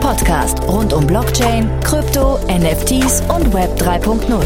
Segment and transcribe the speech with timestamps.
[0.00, 4.44] Podcast rund um Blockchain, Krypto, NFTs und Web 3.0.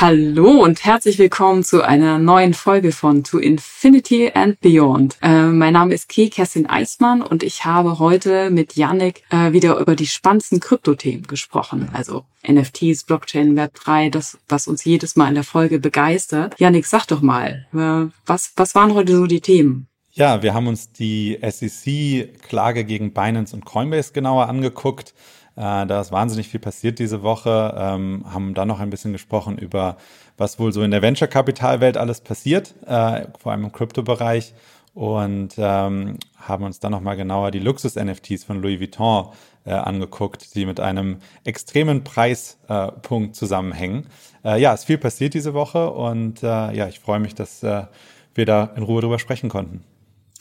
[0.00, 5.16] Hallo und herzlich willkommen zu einer neuen Folge von To Infinity and Beyond.
[5.22, 9.78] Äh, mein Name ist Key Kerstin Eismann und ich habe heute mit Yannick äh, wieder
[9.78, 11.88] über die spannendsten Kryptothemen gesprochen.
[11.92, 16.54] Also NFTs, Blockchain, Web3, das, was uns jedes Mal in der Folge begeistert.
[16.60, 19.87] Yannick, sag doch mal, äh, was, was waren heute so die Themen?
[20.18, 25.14] Ja, wir haben uns die SEC-Klage gegen Binance und Coinbase genauer angeguckt.
[25.54, 27.72] Äh, da ist wahnsinnig viel passiert diese Woche.
[27.78, 29.96] Ähm, haben dann noch ein bisschen gesprochen über,
[30.36, 34.54] was wohl so in der Venture-Kapitalwelt alles passiert, äh, vor allem im Kryptobereich.
[34.92, 39.28] Und ähm, haben uns dann nochmal genauer die Luxus-NFTs von Louis Vuitton
[39.66, 44.08] äh, angeguckt, die mit einem extremen Preispunkt äh, zusammenhängen.
[44.44, 48.64] Äh, ja, ist viel passiert diese Woche und ja, ich freue mich, dass wir da
[48.74, 49.84] in Ruhe drüber sprechen konnten.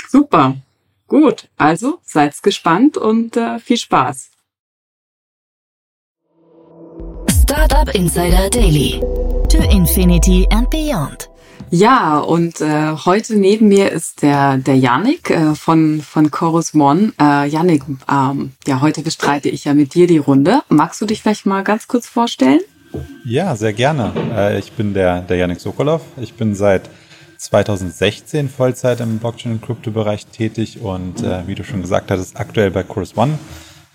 [0.08, 0.56] Super.
[1.08, 4.32] Gut, also seid gespannt und äh, viel Spaß.
[7.44, 9.00] Startup Insider Daily.
[9.50, 11.30] To Infinity and Beyond.
[11.70, 17.14] Ja, und äh, heute neben mir ist der, der Yannick äh, von, von Chorus One.
[17.20, 20.62] Äh, Yannick, ähm, ja, heute bestreite ich ja mit dir die Runde.
[20.70, 22.62] Magst du dich vielleicht mal ganz kurz vorstellen?
[23.26, 24.14] Ja, sehr gerne.
[24.34, 26.02] Äh, ich bin der, der Yannick Sokolov.
[26.22, 26.90] Ich bin seit
[27.38, 32.72] 2016 Vollzeit im Blockchain- und Kryptobereich tätig und äh, wie du schon gesagt hattest, aktuell
[32.72, 33.38] bei Chorus One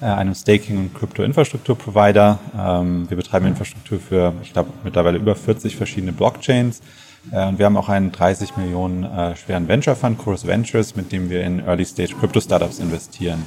[0.03, 2.39] äh, einem Staking- und Krypto-Infrastruktur-Provider.
[2.59, 6.81] Ähm, wir betreiben Infrastruktur für, ich glaube, mittlerweile über 40 verschiedene Blockchains.
[7.30, 11.13] Äh, und wir haben auch einen 30 Millionen äh, schweren Venture Fund, Chorus Ventures, mit
[11.13, 13.47] dem wir in Early-Stage Crypto-Startups investieren.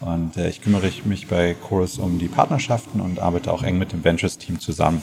[0.00, 3.92] Und äh, ich kümmere mich bei Chorus um die Partnerschaften und arbeite auch eng mit
[3.92, 5.02] dem Ventures-Team zusammen.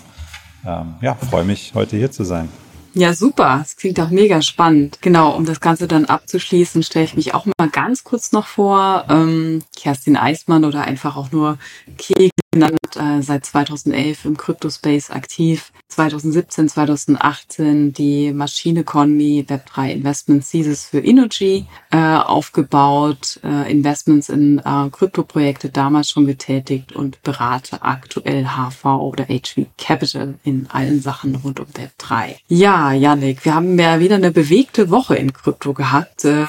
[0.66, 2.50] Ähm, ja, freue mich, heute hier zu sein.
[2.98, 3.60] Ja, super.
[3.60, 4.98] Das klingt auch mega spannend.
[5.02, 9.06] Genau, um das Ganze dann abzuschließen, stelle ich mich auch mal ganz kurz noch vor.
[9.08, 11.60] Ähm, Kerstin Eismann oder einfach auch nur
[12.00, 15.72] Kek genannt, äh, seit 2011 im Crypto-Space aktiv.
[15.90, 24.60] 2017, 2018 die Machine Economy Web3 Investment Thesis für Energy äh, aufgebaut, äh, Investments in
[24.60, 31.36] äh, Krypto-Projekte damals schon getätigt und berate aktuell HV oder HV Capital in allen Sachen
[31.36, 32.36] rund um Web3.
[32.48, 36.26] Ja, Yannick, wir haben ja wieder eine bewegte Woche in Krypto gehabt.
[36.26, 36.48] Ähm,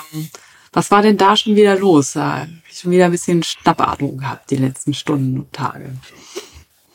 [0.73, 2.15] was war denn da schon wieder los?
[2.81, 5.91] Schon wieder ein bisschen Schnappatmung gehabt die letzten Stunden und Tage.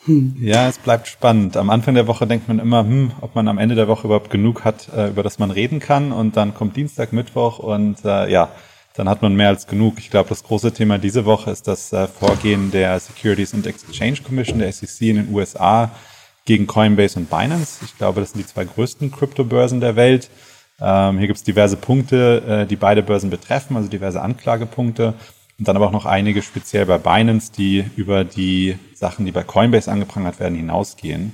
[0.06, 0.34] Hm.
[0.40, 1.58] Ja, es bleibt spannend.
[1.58, 4.30] Am Anfang der Woche denkt man immer, hm, ob man am Ende der Woche überhaupt
[4.30, 6.10] genug hat, äh, über das man reden kann.
[6.12, 8.48] Und dann kommt Dienstag, Mittwoch und äh, ja,
[8.94, 9.98] dann hat man mehr als genug.
[9.98, 14.22] Ich glaube, das große Thema diese Woche ist das äh, Vorgehen der Securities and Exchange
[14.24, 15.90] Commission, der SEC in den USA,
[16.46, 17.84] gegen Coinbase und Binance.
[17.84, 20.30] Ich glaube, das sind die zwei größten Kryptobörsen der Welt.
[20.80, 25.12] Ähm, hier gibt es diverse Punkte, äh, die beide Börsen betreffen, also diverse Anklagepunkte.
[25.58, 29.44] Und dann aber auch noch einige speziell bei Binance, die über die Sachen, die bei
[29.44, 31.32] Coinbase angeprangert werden, hinausgehen.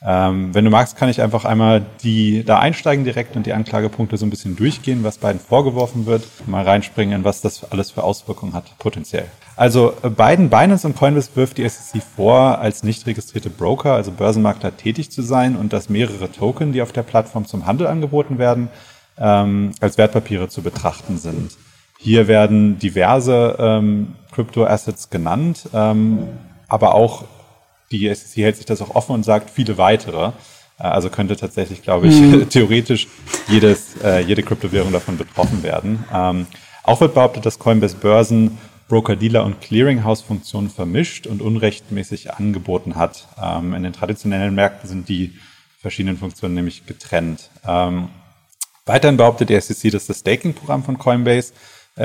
[0.00, 4.16] Ähm, wenn du magst, kann ich einfach einmal die da einsteigen direkt und die Anklagepunkte
[4.16, 8.04] so ein bisschen durchgehen, was beiden vorgeworfen wird, mal reinspringen, in was das alles für
[8.04, 9.26] Auswirkungen hat, potenziell.
[9.56, 14.12] Also äh, beiden Binance und Coinbase wirft die SEC vor, als nicht registrierte Broker, also
[14.12, 18.38] Börsenmakler, tätig zu sein und dass mehrere Token, die auf der Plattform zum Handel angeboten
[18.38, 18.68] werden,
[19.18, 21.50] ähm, als Wertpapiere zu betrachten sind.
[21.98, 26.28] Hier werden diverse ähm, Crypto-Assets genannt, ähm,
[26.68, 27.24] aber auch
[27.90, 30.32] die SEC hält sich das auch offen und sagt viele weitere.
[30.78, 32.48] Äh, also könnte tatsächlich, glaube ich, mhm.
[32.50, 33.08] theoretisch
[33.48, 36.04] jedes, äh, jede Kryptowährung davon betroffen werden.
[36.12, 36.46] Ähm,
[36.84, 38.58] auch wird behauptet, dass Coinbase Börsen
[38.88, 43.28] Broker-Dealer- und Clearinghouse-Funktionen vermischt und unrechtmäßig angeboten hat.
[43.42, 45.34] Ähm, in den traditionellen Märkten sind die
[45.80, 47.50] verschiedenen Funktionen nämlich getrennt.
[47.66, 48.08] Ähm,
[48.86, 51.52] weiterhin behauptet die SEC, dass das Staking-Programm von Coinbase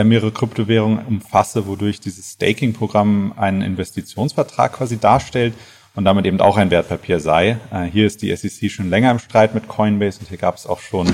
[0.03, 5.53] mehrere Kryptowährungen umfasse, wodurch dieses Staking-Programm einen Investitionsvertrag quasi darstellt
[5.95, 7.57] und damit eben auch ein Wertpapier sei.
[7.71, 10.65] Äh, hier ist die SEC schon länger im Streit mit Coinbase und hier gab es
[10.65, 11.07] auch schon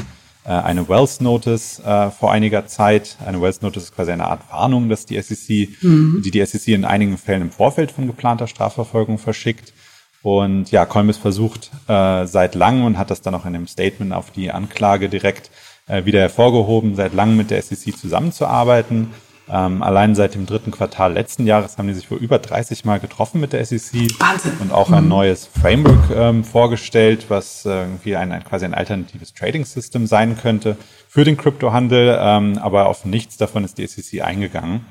[0.45, 3.17] äh, eine Wells Notice vor einiger Zeit.
[3.25, 6.21] Eine Wells Notice ist quasi eine Art Warnung, dass die SEC, mhm.
[6.23, 9.73] die die SEC in einigen Fällen im Vorfeld von geplanter Strafverfolgung verschickt.
[10.21, 14.13] Und ja, Coinbase versucht äh, seit langem und hat das dann auch in einem Statement
[14.13, 15.49] auf die Anklage direkt
[15.89, 19.11] äh, wieder hervorgehoben, seit langem mit der SEC zusammenzuarbeiten.
[19.51, 22.99] Ähm, allein seit dem dritten Quartal letzten Jahres haben die sich wohl über 30 Mal
[22.99, 24.51] getroffen mit der SEC Wahnsinn.
[24.59, 25.09] und auch ein mhm.
[25.09, 30.37] neues Framework ähm, vorgestellt, was äh, irgendwie ein, ein, quasi ein alternatives Trading System sein
[30.37, 30.77] könnte
[31.07, 32.17] für den Kryptohandel.
[32.21, 34.85] Ähm, aber auf nichts davon ist die SEC eingegangen.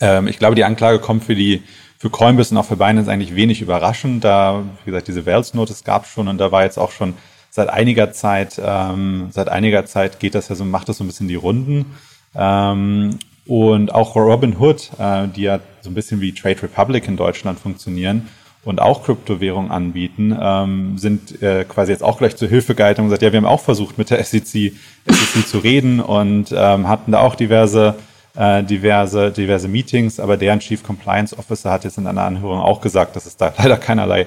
[0.00, 1.62] Ähm, ich glaube, die Anklage kommt für die
[1.98, 4.24] für Coinbase und auch für Binance eigentlich wenig überraschend.
[4.24, 7.14] Da, wie gesagt, diese Wells Notice gab es schon und da war jetzt auch schon
[7.56, 11.06] seit einiger Zeit, ähm, seit einiger Zeit geht das ja so, macht das so ein
[11.06, 11.86] bisschen die Runden.
[12.34, 17.58] Ähm, und auch Robinhood, äh, die ja so ein bisschen wie Trade Republic in Deutschland
[17.58, 18.28] funktionieren
[18.62, 23.06] und auch Kryptowährungen anbieten, ähm, sind äh, quasi jetzt auch gleich zur Hilfe gehalten und
[23.06, 24.74] gesagt, ja, wir haben auch versucht mit der SEC,
[25.06, 27.94] SEC zu reden und ähm, hatten da auch diverse
[28.36, 32.82] äh, diverse, diverse Meetings, aber deren Chief Compliance Officer hat jetzt in einer Anhörung auch
[32.82, 34.26] gesagt, dass es da leider keinerlei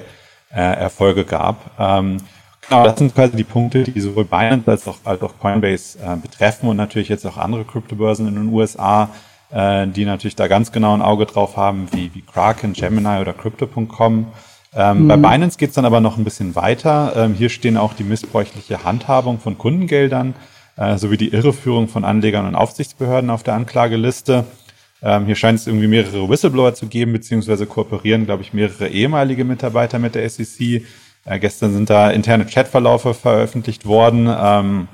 [0.52, 1.70] äh, Erfolge gab.
[1.78, 2.16] Ähm,
[2.70, 6.16] genau, das sind quasi die Punkte, die sowohl Binance als auch, als auch Coinbase äh,
[6.16, 9.10] betreffen und natürlich jetzt auch andere Kryptobörsen in den USA,
[9.50, 13.32] äh, die natürlich da ganz genau ein Auge drauf haben, wie, wie Kraken, Gemini oder
[13.32, 14.28] Crypto.com.
[14.74, 15.08] Ähm, mhm.
[15.08, 17.12] Bei Binance geht's dann aber noch ein bisschen weiter.
[17.16, 20.34] Ähm, hier stehen auch die missbräuchliche Handhabung von Kundengeldern
[20.76, 24.44] äh, sowie die Irreführung von Anlegern und Aufsichtsbehörden auf der Anklageliste.
[25.02, 29.44] Ähm, hier scheint es irgendwie mehrere Whistleblower zu geben, beziehungsweise kooperieren, glaube ich, mehrere ehemalige
[29.44, 30.82] Mitarbeiter mit der SEC.
[31.24, 34.28] Äh, gestern sind da interne Chatverlaufe veröffentlicht worden.
[34.28, 34.88] Ähm,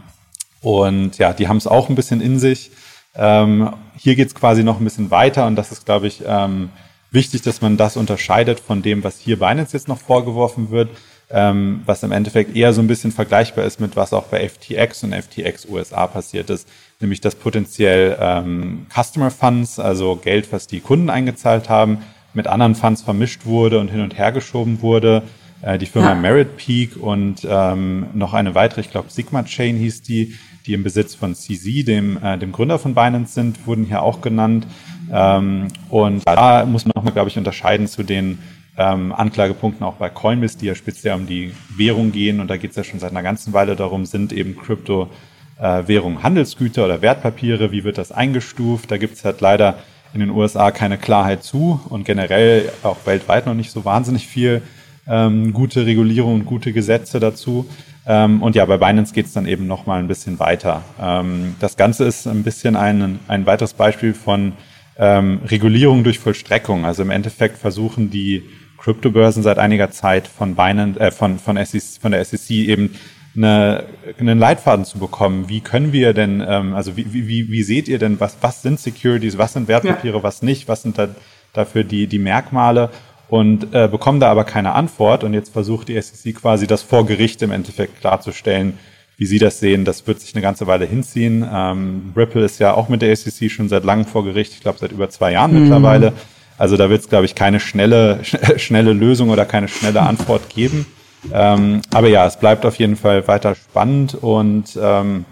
[0.61, 2.71] und ja, die haben es auch ein bisschen in sich.
[3.15, 6.71] Ähm, hier geht es quasi noch ein bisschen weiter und das ist, glaube ich, ähm,
[7.11, 10.91] wichtig, dass man das unterscheidet von dem, was hier Binance jetzt noch vorgeworfen wird,
[11.31, 15.05] ähm, was im Endeffekt eher so ein bisschen vergleichbar ist mit was auch bei FTX
[15.05, 16.69] und FTX USA passiert ist,
[17.01, 22.03] nämlich dass potenziell ähm, Customer Funds, also Geld, was die Kunden eingezahlt haben,
[22.35, 25.23] mit anderen Funds vermischt wurde und hin und her geschoben wurde.
[25.67, 26.15] Äh, die Firma ja.
[26.15, 30.85] Merit Peak und ähm, noch eine weitere, ich glaube Sigma Chain hieß die, die im
[30.85, 34.65] Besitz von CZ, dem, äh, dem Gründer von Binance sind, wurden hier auch genannt.
[35.13, 38.39] Ähm, und da muss man nochmal, glaube ich, unterscheiden zu den
[38.79, 42.39] ähm, Anklagepunkten auch bei Coinbase, die ja speziell um die Währung gehen.
[42.39, 46.23] Und da geht es ja schon seit einer ganzen Weile darum, sind eben Kryptowährungen äh,
[46.23, 48.93] Handelsgüter oder Wertpapiere, wie wird das eingestuft?
[48.93, 49.79] Da gibt es halt leider
[50.15, 54.63] in den USA keine Klarheit zu und generell auch weltweit noch nicht so wahnsinnig viel
[55.09, 57.67] ähm, gute Regulierung und gute Gesetze dazu.
[58.07, 60.83] Ähm, und ja, bei Binance geht es dann eben noch mal ein bisschen weiter.
[61.01, 64.53] Ähm, das Ganze ist ein bisschen ein, ein weiteres Beispiel von
[64.99, 66.85] ähm, Regulierung durch Vollstreckung.
[66.85, 68.45] Also im Endeffekt versuchen die
[68.79, 72.95] Kryptobörsen seit einiger Zeit von Binance, äh, von, von, SEC, von der SEC eben
[73.37, 73.85] eine,
[74.19, 75.49] einen Leitfaden zu bekommen.
[75.49, 78.81] Wie können wir denn, ähm, also wie, wie, wie seht ihr denn, was, was sind
[78.81, 80.23] Securities, was sind Wertpapiere, ja.
[80.23, 81.09] was nicht, was sind da
[81.53, 82.91] dafür die, die Merkmale?
[83.29, 85.25] Und äh, bekommen da aber keine Antwort.
[85.25, 88.79] Und jetzt versucht die SEC quasi das vor Gericht im Endeffekt klarzustellen,
[89.17, 89.85] wie Sie das sehen.
[89.85, 91.47] Das wird sich eine ganze Weile hinziehen.
[91.53, 94.79] Ähm, Ripple ist ja auch mit der SEC schon seit langem vor Gericht, ich glaube
[94.79, 95.63] seit über zwei Jahren mhm.
[95.63, 96.13] mittlerweile.
[96.59, 98.21] Also da wird es, glaube ich, keine schnelle,
[98.57, 100.87] schnelle Lösung oder keine schnelle Antwort geben.
[101.33, 105.25] Ähm, aber ja, es bleibt auf jeden Fall weiter spannend und ähm,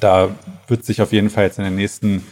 [0.00, 0.30] da
[0.68, 2.24] wird sich auf jeden Fall jetzt in den nächsten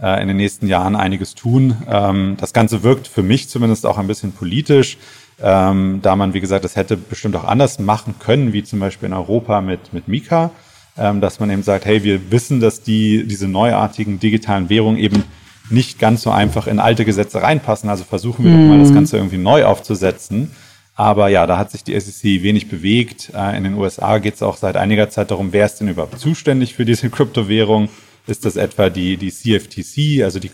[0.00, 1.76] in den nächsten Jahren einiges tun.
[1.88, 4.96] Ähm, das Ganze wirkt für mich zumindest auch ein bisschen politisch,
[5.42, 9.08] ähm, da man, wie gesagt, das hätte bestimmt auch anders machen können, wie zum Beispiel
[9.08, 10.50] in Europa mit, mit Mika,
[10.98, 15.24] ähm, dass man eben sagt, hey, wir wissen, dass die, diese neuartigen digitalen Währungen eben
[15.70, 17.88] nicht ganz so einfach in alte Gesetze reinpassen.
[17.88, 18.94] Also versuchen wir doch mal das mhm.
[18.94, 20.50] Ganze irgendwie neu aufzusetzen.
[20.94, 23.32] Aber ja, da hat sich die SEC wenig bewegt.
[23.34, 26.18] Äh, in den USA geht es auch seit einiger Zeit darum, wer ist denn überhaupt
[26.18, 27.88] zuständig für diese Kryptowährung?
[28.30, 30.50] Ist das etwa die, die CFTC, also die,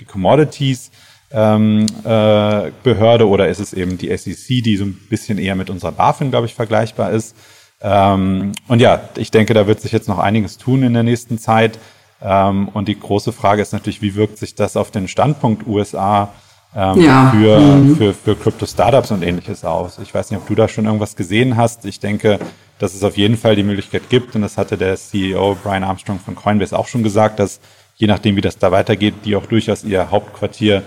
[0.00, 0.90] die Commodities
[1.30, 5.70] ähm, äh, Behörde, oder ist es eben die SEC, die so ein bisschen eher mit
[5.70, 7.36] unserer BaFin, glaube ich, vergleichbar ist?
[7.80, 11.38] Ähm, und ja, ich denke, da wird sich jetzt noch einiges tun in der nächsten
[11.38, 11.78] Zeit.
[12.22, 16.32] Ähm, und die große Frage ist natürlich, wie wirkt sich das auf den Standpunkt USA
[16.74, 17.30] ähm, ja.
[17.30, 17.96] für, mhm.
[17.96, 19.98] für, für Crypto-Startups und ähnliches aus?
[19.98, 21.84] Ich weiß nicht, ob du da schon irgendwas gesehen hast.
[21.84, 22.38] Ich denke,
[22.78, 26.20] dass es auf jeden Fall die Möglichkeit gibt, und das hatte der CEO Brian Armstrong
[26.20, 27.60] von Coinbase auch schon gesagt, dass
[27.96, 30.82] je nachdem, wie das da weitergeht, die auch durchaus ihr Hauptquartier,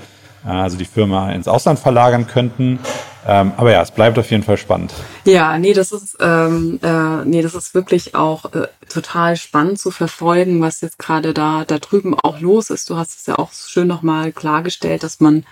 [0.46, 2.80] äh, also die Firma ins Ausland verlagern könnten.
[3.28, 4.94] Ähm, aber ja, es bleibt auf jeden Fall spannend.
[5.26, 9.92] Ja, nee, das ist, ähm, äh, nee, das ist wirklich auch äh, total spannend zu
[9.92, 12.90] verfolgen, was jetzt gerade da, da drüben auch los ist.
[12.90, 15.46] Du hast es ja auch schön nochmal klargestellt, dass man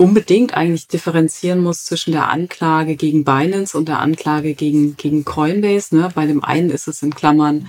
[0.00, 5.94] unbedingt eigentlich differenzieren muss zwischen der Anklage gegen Binance und der Anklage gegen, gegen Coinbase.
[5.94, 6.08] Ne?
[6.14, 7.68] Bei dem einen ist es in Klammern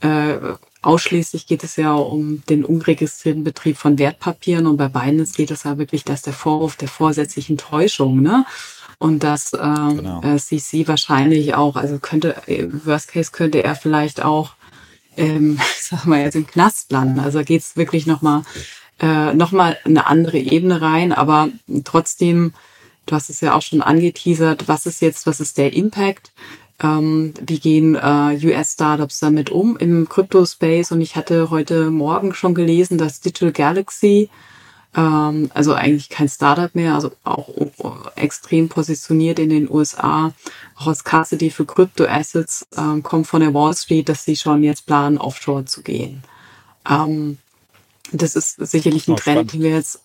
[0.00, 0.38] äh,
[0.80, 5.64] ausschließlich geht es ja um den unregistrierten Betrieb von Wertpapieren und bei Binance geht es
[5.64, 8.46] ja wirklich, dass der Vorwurf der vorsätzlichen Täuschung, ne?
[8.98, 10.22] Und dass ähm, genau.
[10.22, 12.36] äh, CC wahrscheinlich auch, also könnte,
[12.84, 14.52] Worst Case könnte er vielleicht auch,
[15.18, 17.20] ähm, sag mal jetzt im Knast landen.
[17.20, 18.44] Also geht es wirklich nochmal
[19.00, 21.48] äh, nochmal eine andere Ebene rein, aber
[21.84, 22.54] trotzdem,
[23.06, 26.32] du hast es ja auch schon angeteasert, was ist jetzt, was ist der Impact?
[26.82, 30.92] Ähm, wie gehen äh, US-Startups damit um im Crypto-Space?
[30.92, 34.28] Und ich hatte heute Morgen schon gelesen, dass Digital Galaxy,
[34.94, 37.48] ähm, also eigentlich kein Startup mehr, also auch
[38.14, 40.34] extrem positioniert in den USA,
[40.76, 44.86] auch als Custody für Crypto-Assets, ähm, kommt von der Wall Street, dass sie schon jetzt
[44.86, 46.22] planen, offshore zu gehen.
[46.88, 47.38] Ähm,
[48.12, 50.00] das ist sicherlich ein oh, Trend, den wir jetzt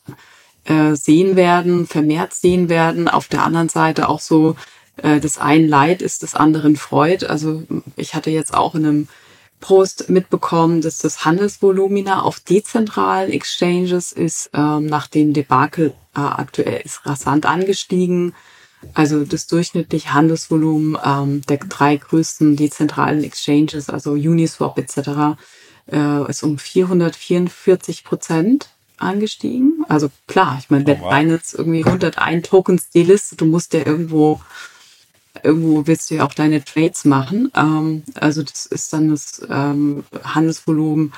[0.66, 3.08] äh, sehen werden, vermehrt sehen werden.
[3.08, 4.56] Auf der anderen Seite auch so,
[4.98, 7.26] äh, das einen Leid ist des anderen Freud.
[7.26, 7.64] Also
[7.96, 9.08] ich hatte jetzt auch in einem
[9.60, 16.82] Post mitbekommen, dass das Handelsvolumina auf dezentralen Exchanges ist ähm, nach dem Debakel äh, aktuell
[16.84, 18.34] ist rasant angestiegen.
[18.94, 25.40] Also das durchschnittliche Handelsvolumen ähm, der drei größten dezentralen Exchanges, also Uniswap etc.,
[25.92, 29.86] äh, ist um 444 Prozent angestiegen.
[29.90, 31.14] Also klar, ich meine, oh, wow.
[31.14, 34.42] wenn jetzt irgendwie 101 Tokens die Liste, du musst ja irgendwo
[35.44, 37.52] irgendwo willst du ja auch deine Trades machen.
[37.56, 41.14] Ähm, also das ist dann das ähm, Handelsvolumen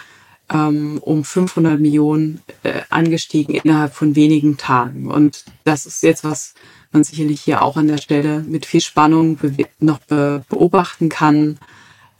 [0.51, 5.10] ähm, um 500 Millionen äh, angestiegen innerhalb von wenigen Tagen.
[5.12, 6.53] Und das ist jetzt was
[6.92, 9.39] man sicherlich hier auch an der Stelle mit viel Spannung
[9.80, 11.58] noch be beobachten kann.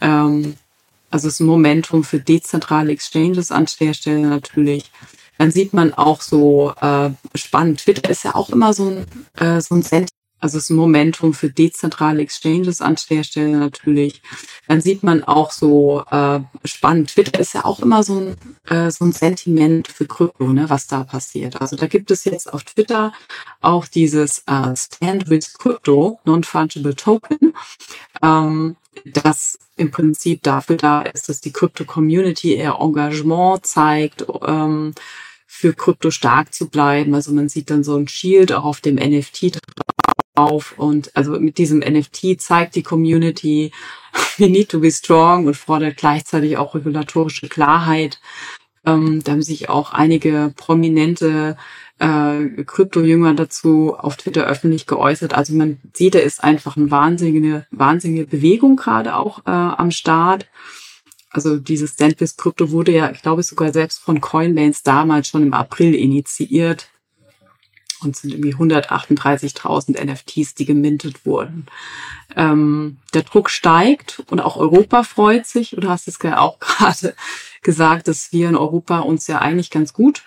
[0.02, 0.56] Ähm,
[1.14, 4.92] also ein Momentum für dezentrale Exchanges an der Stelle natürlich.
[5.38, 7.82] Dann sieht man auch so äh, spannend.
[7.82, 9.06] Twitter ist ja auch immer so ein,
[9.38, 10.10] äh, so ein Sentiment
[10.44, 14.22] also es ist ein Momentum für dezentrale Exchanges an der Stelle natürlich.
[14.68, 17.12] Dann sieht man auch so äh, spannend.
[17.12, 18.36] Twitter ist ja auch immer so ein,
[18.68, 21.62] äh, so ein Sentiment für Krypto, ne, was da passiert.
[21.62, 23.14] Also da gibt es jetzt auf Twitter
[23.62, 27.54] auch dieses äh, Stand with Crypto, Non-Fungible Token,
[28.22, 34.94] ähm, das im Prinzip dafür da ist, dass die Crypto-Community ihr Engagement zeigt, ähm,
[35.48, 37.16] für Krypto stark zu bleiben.
[37.16, 39.60] Also man sieht dann so ein Shield auch auf dem NFT
[40.36, 43.72] auf und also mit diesem NFT zeigt die Community,
[44.38, 48.20] we need to be strong und fordert gleichzeitig auch regulatorische Klarheit.
[48.86, 51.56] Ähm, da haben sich auch einige prominente
[52.00, 55.34] äh, Krypto-Jünger dazu auf Twitter öffentlich geäußert.
[55.34, 60.48] Also man sieht, da ist einfach eine wahnsinnige, wahnsinnige Bewegung gerade auch äh, am Start.
[61.30, 65.54] Also dieses Sandwich Krypto wurde ja, ich glaube sogar selbst von Coinbase damals schon im
[65.54, 66.90] April initiiert
[68.04, 71.66] und sind irgendwie 138.000 NFTs, die gemintet wurden.
[72.36, 75.76] Ähm, der Druck steigt und auch Europa freut sich.
[75.78, 77.16] Du hast es ja auch gerade
[77.62, 80.24] gesagt, dass wir in Europa uns ja eigentlich ganz gut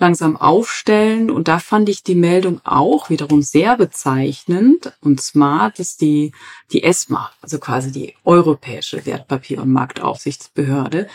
[0.00, 1.30] langsam aufstellen.
[1.30, 6.32] Und da fand ich die Meldung auch wiederum sehr bezeichnend und smart, dass die,
[6.72, 11.06] die ESMA, also quasi die Europäische Wertpapier- und Marktaufsichtsbehörde,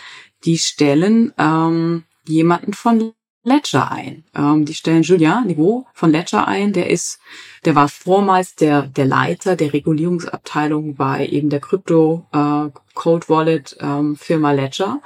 [0.46, 3.14] die stellen ähm, jemanden von
[3.46, 4.24] Ledger ein.
[4.36, 6.74] Ähm, die stellen Julien Niveau von Ledger ein.
[6.74, 7.20] Der ist,
[7.64, 13.78] der war vormals der, der Leiter der Regulierungsabteilung bei eben der Crypto äh, Code Wallet
[13.80, 15.00] ähm, Firma Ledger.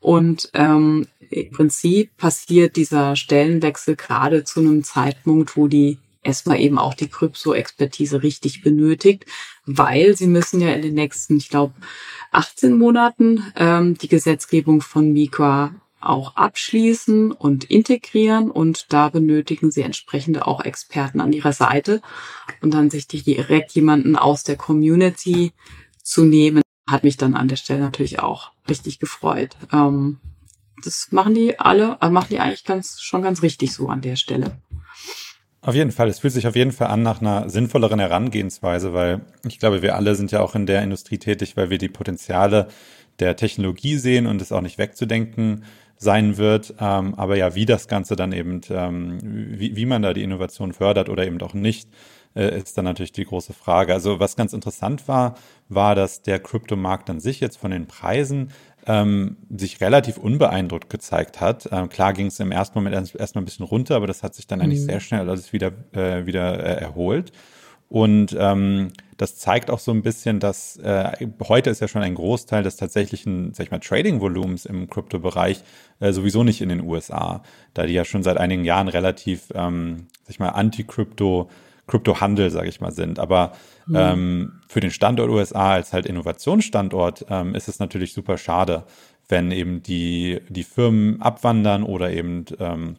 [0.00, 6.78] Und ähm, im Prinzip passiert dieser Stellenwechsel gerade zu einem Zeitpunkt, wo die erstmal eben
[6.78, 9.26] auch die Krypto-Expertise richtig benötigt,
[9.66, 11.74] weil sie müssen ja in den nächsten, ich glaube,
[12.30, 19.82] 18 Monaten ähm, die Gesetzgebung von Mika auch abschließen und integrieren und da benötigen sie
[19.82, 22.00] entsprechende auch Experten an ihrer Seite
[22.60, 25.52] und dann sich direkt jemanden aus der Community
[26.02, 29.56] zu nehmen, hat mich dann an der Stelle natürlich auch richtig gefreut.
[29.72, 30.18] Ähm,
[30.84, 34.16] das machen die alle, also machen die eigentlich ganz, schon ganz richtig so an der
[34.16, 34.58] Stelle.
[35.60, 36.08] Auf jeden Fall.
[36.08, 39.94] Es fühlt sich auf jeden Fall an nach einer sinnvolleren Herangehensweise, weil ich glaube, wir
[39.94, 42.66] alle sind ja auch in der Industrie tätig, weil wir die Potenziale
[43.20, 45.64] der Technologie sehen und es auch nicht wegzudenken
[46.02, 46.74] sein wird.
[46.80, 50.72] Ähm, aber ja, wie das Ganze dann eben, ähm, wie, wie man da die Innovation
[50.72, 51.88] fördert oder eben auch nicht,
[52.34, 53.92] äh, ist dann natürlich die große Frage.
[53.94, 55.34] Also was ganz interessant war,
[55.68, 58.50] war, dass der Kryptomarkt an sich jetzt von den Preisen
[58.86, 61.68] ähm, sich relativ unbeeindruckt gezeigt hat.
[61.70, 64.34] Ähm, klar ging es im ersten Moment erst, erstmal ein bisschen runter, aber das hat
[64.34, 64.86] sich dann eigentlich mhm.
[64.86, 67.32] sehr schnell alles wieder, äh, wieder äh, erholt.
[67.92, 71.12] Und ähm, das zeigt auch so ein bisschen, dass äh,
[71.46, 75.62] heute ist ja schon ein Großteil des tatsächlichen, sag ich mal, Trading-Volumens im Kryptobereich
[76.00, 77.42] äh, sowieso nicht in den USA,
[77.74, 81.50] da die ja schon seit einigen Jahren relativ, ähm, sag ich mal, anti-Krypto
[81.86, 83.18] Kryptohandel, sage ich mal, sind.
[83.18, 83.52] Aber
[83.86, 83.96] mhm.
[83.96, 88.84] ähm, für den Standort USA als halt Innovationsstandort ähm, ist es natürlich super schade,
[89.28, 92.96] wenn eben die, die Firmen abwandern oder eben ähm,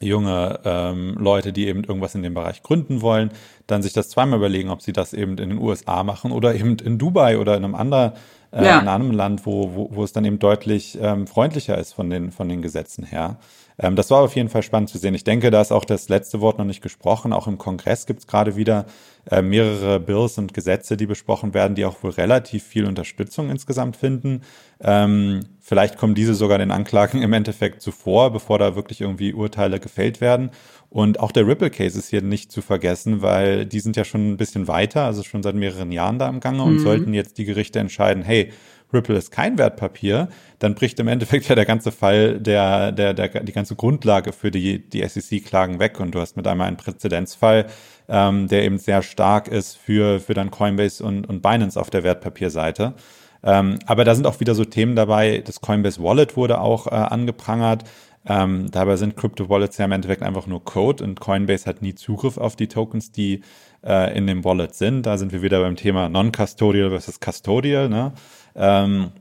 [0.00, 3.30] junge ähm, Leute, die eben irgendwas in dem Bereich gründen wollen,
[3.66, 6.76] dann sich das zweimal überlegen, ob sie das eben in den USA machen oder eben
[6.78, 8.12] in Dubai oder in einem anderen
[8.52, 8.80] äh, ja.
[8.80, 12.32] in einem Land, wo, wo, wo es dann eben deutlich ähm, freundlicher ist von den,
[12.32, 13.36] von den Gesetzen her.
[13.80, 15.14] Ähm, das war auf jeden Fall spannend zu sehen.
[15.14, 17.32] Ich denke, da ist auch das letzte Wort noch nicht gesprochen.
[17.32, 18.84] Auch im Kongress gibt es gerade wieder
[19.30, 23.96] äh, mehrere Bills und Gesetze, die besprochen werden, die auch wohl relativ viel Unterstützung insgesamt
[23.96, 24.42] finden.
[24.80, 29.80] Ähm, vielleicht kommen diese sogar den Anklagen im Endeffekt zuvor, bevor da wirklich irgendwie Urteile
[29.80, 30.50] gefällt werden.
[30.90, 34.32] Und auch der Ripple Case ist hier nicht zu vergessen, weil die sind ja schon
[34.32, 36.80] ein bisschen weiter, also schon seit mehreren Jahren da im Gange und mhm.
[36.80, 38.52] sollten jetzt die Gerichte entscheiden, hey,
[38.92, 40.28] Ripple ist kein Wertpapier,
[40.58, 44.50] dann bricht im Endeffekt ja der ganze Fall, der, der, der, die ganze Grundlage für
[44.50, 47.66] die, die SEC-Klagen weg und du hast mit einmal einen Präzedenzfall,
[48.08, 52.02] ähm, der eben sehr stark ist für, für dann Coinbase und, und Binance auf der
[52.02, 52.94] Wertpapierseite.
[53.42, 56.90] Ähm, aber da sind auch wieder so Themen dabei, das Coinbase Wallet wurde auch äh,
[56.90, 57.84] angeprangert.
[58.26, 61.94] Ähm, dabei sind Crypto Wallets ja im Endeffekt einfach nur Code und Coinbase hat nie
[61.94, 63.40] Zugriff auf die Tokens, die
[63.82, 65.06] äh, in dem Wallet sind.
[65.06, 67.88] Da sind wir wieder beim Thema Non-Custodial versus Custodial.
[67.88, 68.12] Ne?
[68.54, 69.12] Ähm,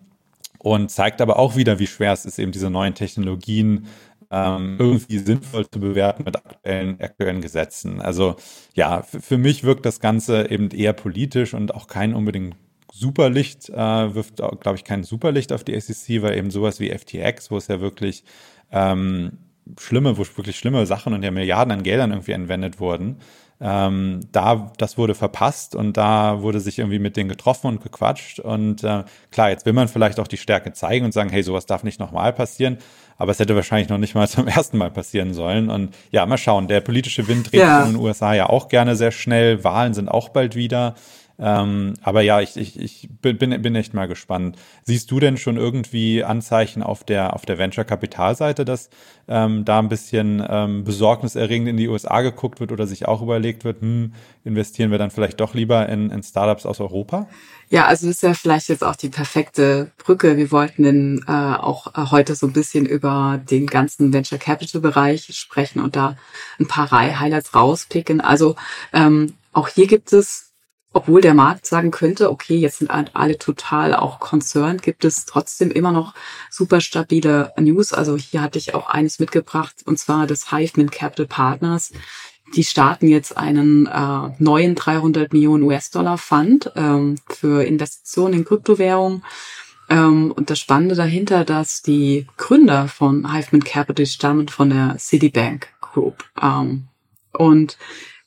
[0.60, 3.88] und zeigt aber auch wieder, wie schwer es ist, eben diese neuen Technologien
[4.32, 8.02] ähm, irgendwie sinnvoll zu bewerten mit aktuellen, aktuellen Gesetzen.
[8.02, 8.36] Also
[8.74, 12.56] ja, für mich wirkt das Ganze eben eher politisch und auch kein unbedingt
[12.92, 17.50] Superlicht, äh, wirft, glaube ich, kein Superlicht auf die SEC, weil eben sowas wie FTX,
[17.52, 18.24] wo es ja wirklich
[18.72, 19.38] ähm,
[19.80, 23.18] schlimme, wo wirklich schlimme Sachen und ja Milliarden an Geldern irgendwie entwendet wurden.
[23.62, 28.40] Ähm, da, das wurde verpasst und da wurde sich irgendwie mit denen getroffen und gequatscht.
[28.40, 31.66] Und äh, klar, jetzt will man vielleicht auch die Stärke zeigen und sagen, hey, sowas
[31.66, 32.78] darf nicht nochmal passieren.
[33.18, 35.70] Aber es hätte wahrscheinlich noch nicht mal zum ersten Mal passieren sollen.
[35.70, 36.68] Und ja, mal schauen.
[36.68, 37.84] Der politische Wind dreht ja.
[37.84, 39.64] in den USA ja auch gerne sehr schnell.
[39.64, 40.96] Wahlen sind auch bald wieder.
[41.40, 44.58] Ähm, aber ja, ich, ich, ich bin, bin echt mal gespannt.
[44.84, 48.90] Siehst du denn schon irgendwie Anzeichen auf der, auf der Venture-Kapitalseite, dass
[49.30, 53.64] ähm, da ein bisschen ähm, besorgniserregend in die USA geguckt wird oder sich auch überlegt
[53.64, 57.28] wird, hm, investieren wir dann vielleicht doch lieber in, in Startups aus Europa?
[57.70, 60.36] Ja, also das ist ja vielleicht jetzt auch die perfekte Brücke.
[60.36, 64.82] Wir wollten denn, äh, auch äh, heute so ein bisschen über den ganzen Venture Capital
[64.82, 66.18] Bereich sprechen und da
[66.60, 68.20] ein paar Highlights rauspicken.
[68.20, 68.56] Also
[68.92, 70.49] ähm, auch hier gibt es
[70.92, 75.70] obwohl der Markt sagen könnte, okay, jetzt sind alle total auch concerned, gibt es trotzdem
[75.70, 76.16] immer noch
[76.50, 77.94] super stabile News.
[77.94, 81.92] Also hier hatte ich auch eines mitgebracht, und zwar das Hiveman Capital Partners.
[82.56, 89.24] Die starten jetzt einen äh, neuen 300 Millionen US-Dollar Fund ähm, für Investitionen in Kryptowährungen.
[89.90, 95.68] Ähm, und das Spannende dahinter, dass die Gründer von Hiveman Capital stammen von der Citibank
[95.82, 96.24] Group.
[96.42, 96.88] Ähm,
[97.34, 97.78] und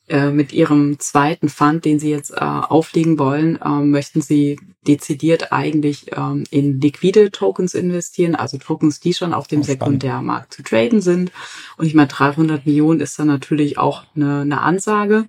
[0.09, 5.53] äh, mit ihrem zweiten Fund, den sie jetzt äh, auflegen wollen, äh, möchten sie dezidiert
[5.53, 10.63] eigentlich ähm, in liquide Tokens investieren, also Tokens, die schon auf dem oh, Sekundärmarkt zu
[10.63, 11.31] traden sind.
[11.77, 15.27] Und ich meine, 300 Millionen ist dann natürlich auch eine, eine Ansage.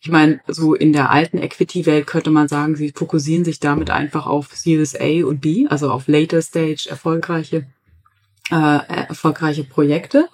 [0.00, 4.26] Ich meine, so in der alten Equity-Welt könnte man sagen, sie fokussieren sich damit einfach
[4.26, 7.66] auf Series A und B, also auf Later Stage erfolgreiche
[8.50, 10.28] äh, erfolgreiche Projekte.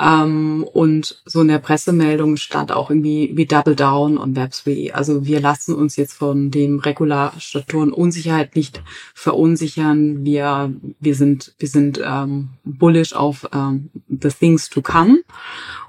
[0.00, 4.92] Ähm, und so in der Pressemeldung stand auch irgendwie wie Double Down und Web3.
[4.92, 8.82] Also wir lassen uns jetzt von dem Regularstaturen Unsicherheit nicht
[9.14, 10.24] verunsichern.
[10.24, 15.24] Wir, wir sind, wir sind ähm, bullish auf ähm, the things to come.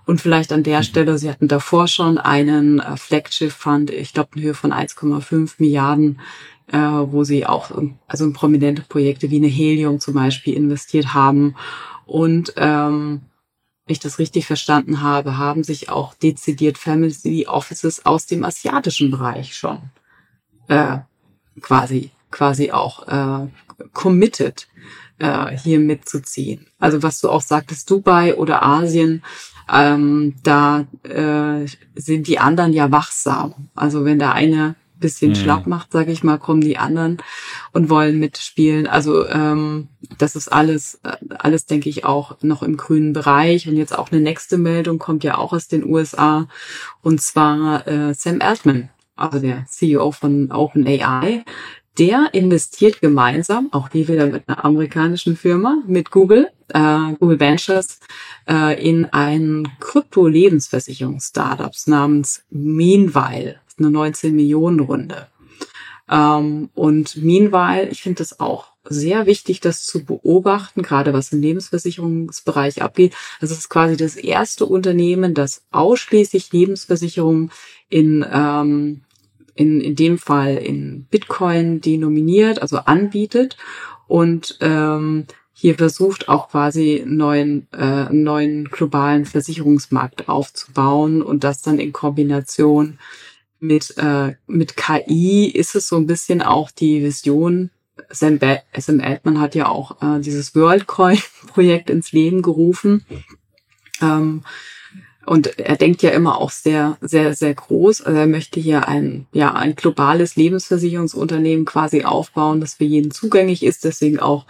[0.07, 4.29] Und vielleicht an der Stelle, Sie hatten davor schon einen äh, Flagship Fund, ich glaube
[4.35, 6.19] in Höhe von 1,5 Milliarden,
[6.71, 7.69] äh, wo Sie auch
[8.07, 11.53] also in prominente Projekte wie eine Helium zum Beispiel investiert haben.
[12.07, 13.21] Und ähm,
[13.89, 19.55] ich das richtig verstanden habe, haben sich auch dezidiert Family Offices aus dem asiatischen Bereich
[19.55, 19.79] schon
[20.67, 20.99] äh,
[21.61, 23.47] quasi quasi auch äh,
[23.93, 24.67] committed
[25.17, 26.67] äh, hier mitzuziehen.
[26.79, 29.23] Also was du auch sagtest, Dubai oder Asien,
[29.71, 33.69] ähm, da äh, sind die anderen ja wachsam.
[33.75, 35.35] Also wenn der eine bisschen mhm.
[35.35, 37.17] schlapp macht, sage ich mal, kommen die anderen
[37.71, 38.87] und wollen mitspielen.
[38.87, 43.67] Also ähm, das ist alles, äh, alles denke ich auch noch im grünen Bereich.
[43.67, 46.47] Und jetzt auch eine nächste Meldung kommt ja auch aus den USA
[47.01, 51.43] und zwar äh, Sam Altman, also der CEO von OpenAI.
[51.97, 57.99] Der investiert gemeinsam, auch hier wieder mit einer amerikanischen Firma, mit Google, äh, Google Ventures,
[58.47, 65.27] äh, in ein Krypto-Lebensversicherungs-Startups namens Meanwhile eine 19 Millionen Runde.
[66.09, 71.41] Ähm, und meanwhile, ich finde das auch sehr wichtig, das zu beobachten, gerade was im
[71.41, 73.13] Lebensversicherungsbereich abgeht.
[73.39, 77.51] Das ist quasi das erste Unternehmen, das ausschließlich Lebensversicherungen
[77.89, 79.01] in, ähm,
[79.53, 83.57] in, in dem Fall in Bitcoin denominiert, also anbietet
[84.07, 91.79] und ähm, hier versucht auch quasi neuen, äh, neuen globalen Versicherungsmarkt aufzubauen und das dann
[91.79, 92.97] in Kombination
[93.59, 97.69] mit, äh, mit KI ist es so ein bisschen auch die Vision.
[98.09, 103.05] Sam, ba Sam Altman hat ja auch äh, dieses WorldCoin-Projekt ins Leben gerufen.
[104.01, 104.43] Ähm,
[105.25, 108.01] und er denkt ja immer auch sehr, sehr, sehr groß.
[108.01, 113.63] Also er möchte hier ein, ja, ein globales Lebensversicherungsunternehmen quasi aufbauen, das für jeden zugänglich
[113.63, 113.83] ist.
[113.83, 114.45] Deswegen auch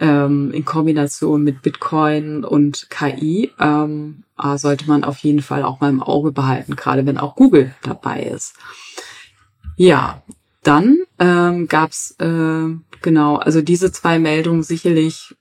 [0.00, 4.24] ähm, in Kombination mit Bitcoin und KI ähm,
[4.56, 8.22] sollte man auf jeden Fall auch mal im Auge behalten, gerade wenn auch Google dabei
[8.22, 8.54] ist.
[9.76, 10.22] Ja,
[10.62, 15.34] dann ähm, gab äh, genau, also diese zwei Meldungen sicherlich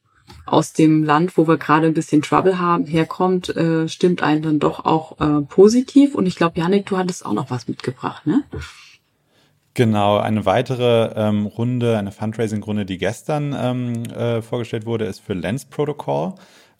[0.45, 4.59] aus dem Land, wo wir gerade ein bisschen Trouble haben, herkommt, äh, stimmt einen dann
[4.59, 6.15] doch auch äh, positiv.
[6.15, 8.43] Und ich glaube, Janik, du hattest auch noch was mitgebracht, ne?
[9.73, 15.34] Genau, eine weitere ähm, Runde, eine Fundraising-Runde, die gestern ähm, äh, vorgestellt wurde, ist für
[15.34, 16.34] Lens Protocol.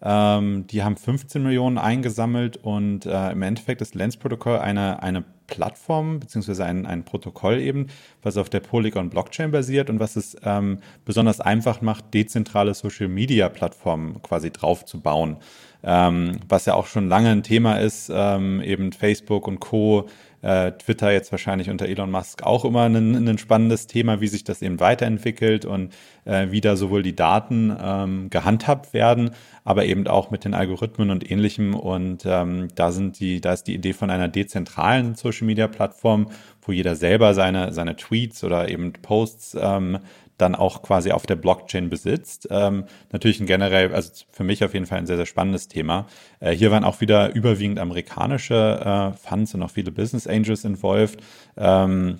[0.04, 5.23] Ähm, die haben 15 Millionen eingesammelt und äh, im Endeffekt ist Lens Protocol eine, eine
[5.47, 7.88] Plattform beziehungsweise ein, ein Protokoll eben,
[8.23, 13.10] was auf der Polygon Blockchain basiert und was es ähm, besonders einfach macht, dezentrale Social
[13.10, 15.38] Media Plattformen quasi drauf zu bauen.
[15.84, 20.08] Ähm, was ja auch schon lange ein Thema ist, ähm, eben Facebook und Co
[20.41, 24.43] äh, Twitter jetzt wahrscheinlich unter Elon Musk auch immer ein, ein, spannendes Thema, wie sich
[24.43, 25.93] das eben weiterentwickelt und
[26.25, 29.32] äh, wie da sowohl die Daten ähm, gehandhabt werden,
[29.63, 31.75] aber eben auch mit den Algorithmen und ähnlichem.
[31.75, 36.27] Und ähm, da sind die, da ist die Idee von einer dezentralen Social Media Plattform,
[36.62, 39.99] wo jeder selber seine, seine Tweets oder eben Posts ähm,
[40.41, 42.47] dann auch quasi auf der Blockchain besitzt.
[42.51, 46.08] Ähm, natürlich ein generell, also für mich auf jeden Fall ein sehr, sehr spannendes Thema.
[46.39, 51.21] Äh, hier waren auch wieder überwiegend amerikanische äh, Funds und auch viele Business Angels involved.
[51.58, 52.19] Ähm,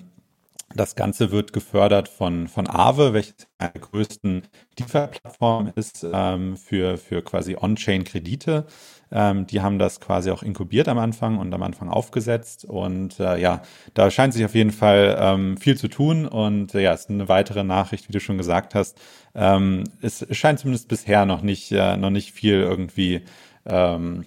[0.74, 4.42] das Ganze wird gefördert von, von Aave, welches eine der größten
[4.78, 8.66] DeFi-Plattform ist ähm, für, für quasi On-Chain-Kredite.
[9.12, 12.64] Ähm, die haben das quasi auch inkubiert am Anfang und am Anfang aufgesetzt.
[12.64, 13.62] Und äh, ja,
[13.94, 16.26] da scheint sich auf jeden Fall ähm, viel zu tun.
[16.26, 19.00] Und äh, ja, es ist eine weitere Nachricht, wie du schon gesagt hast.
[19.34, 23.22] Ähm, es scheint zumindest bisher noch nicht, äh, noch nicht viel irgendwie
[23.66, 24.24] ähm,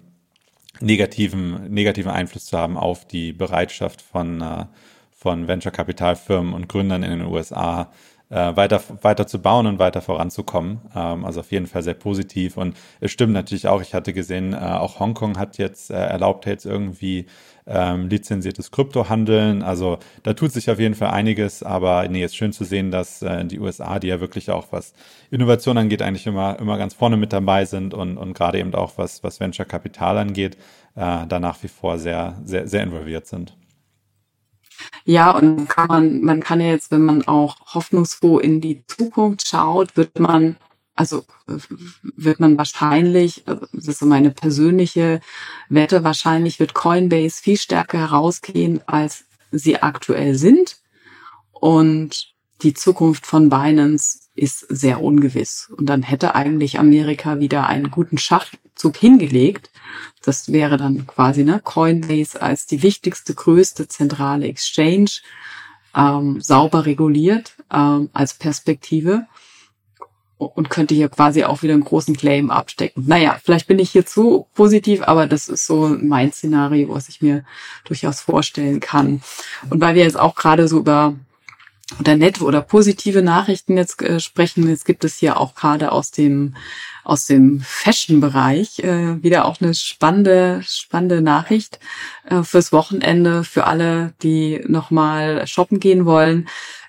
[0.80, 4.66] negativen, negativen Einfluss zu haben auf die Bereitschaft von, äh,
[5.12, 7.92] von Venture-Kapitalfirmen und Gründern in den USA,
[8.30, 10.82] äh, weiter, weiter zu bauen und weiter voranzukommen.
[10.96, 12.58] Ähm, also auf jeden Fall sehr positiv.
[12.58, 16.46] Und es stimmt natürlich auch, ich hatte gesehen, äh, auch Hongkong hat jetzt äh, erlaubt
[16.46, 17.28] jetzt irgendwie
[17.68, 19.64] ähm, lizenziertes Kryptohandeln.
[19.64, 23.22] Also da tut sich auf jeden Fall einiges, aber nee, ist schön zu sehen, dass
[23.22, 24.94] äh, die USA, die ja wirklich auch was
[25.32, 28.98] Innovation angeht, eigentlich immer, immer ganz vorne mit dabei sind und, und gerade eben auch
[28.98, 30.58] was, was Venture Kapital angeht,
[30.96, 33.56] äh, da nach wie vor sehr, sehr, sehr involviert sind.
[35.04, 39.48] Ja, und kann man, man kann ja jetzt, wenn man auch hoffnungsfroh in die Zukunft
[39.48, 40.58] schaut, wird man,
[40.96, 41.26] also
[42.02, 45.22] wird man wahrscheinlich, das ist so meine persönliche
[45.70, 50.78] Wette, wahrscheinlich wird Coinbase viel stärker herausgehen, als sie aktuell sind.
[51.52, 55.72] Und die Zukunft von Binance ist sehr ungewiss.
[55.76, 59.72] Und dann hätte eigentlich Amerika wieder einen guten Schachzug hingelegt.
[60.24, 65.12] Das wäre dann quasi ne, Coinbase als die wichtigste, größte zentrale Exchange
[65.96, 69.26] ähm, sauber reguliert ähm, als Perspektive
[70.38, 73.06] und könnte hier quasi auch wieder einen großen Claim abstecken.
[73.08, 77.22] Naja, vielleicht bin ich hier zu positiv, aber das ist so mein Szenario, was ich
[77.22, 77.46] mir
[77.86, 79.22] durchaus vorstellen kann.
[79.70, 81.16] Und weil wir jetzt auch gerade so über
[82.00, 84.68] oder nette oder positive Nachrichten jetzt äh, sprechen.
[84.68, 86.56] Jetzt gibt es hier auch gerade aus dem
[87.04, 91.80] aus dem Fashion-Bereich äh, wieder auch eine spannende spannende Nachricht
[92.28, 96.48] äh, fürs Wochenende für alle, die nochmal shoppen gehen wollen.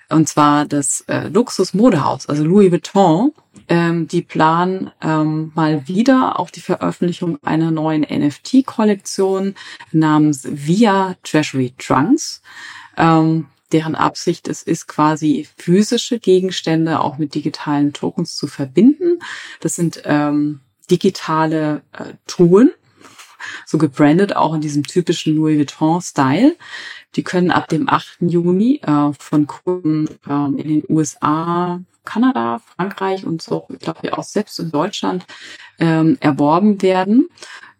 [0.09, 3.33] Und zwar das äh, Luxus-Modehaus, also Louis Vuitton.
[3.69, 9.55] Ähm, die planen ähm, mal wieder auch die Veröffentlichung einer neuen NFT-Kollektion
[9.91, 12.41] namens Via Treasury Trunks.
[12.95, 19.19] Ähm, deren Absicht es ist, quasi physische Gegenstände auch mit digitalen Tokens zu verbinden.
[19.59, 22.71] Das sind ähm, digitale äh, Truhen,
[23.65, 26.55] so gebrandet auch in diesem typischen Louis Vuitton-Style.
[27.15, 28.17] Die können ab dem 8.
[28.21, 34.23] Juni äh, von Kunden äh, in den USA, Kanada, Frankreich und so, ich glaube auch
[34.23, 35.25] selbst in Deutschland
[35.77, 37.27] ähm, erworben werden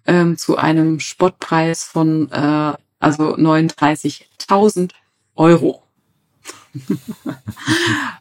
[0.06, 4.91] ähm, zu einem Spottpreis von äh, also 39.000
[5.38, 5.84] Euro.